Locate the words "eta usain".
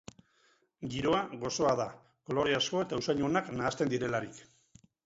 2.87-3.25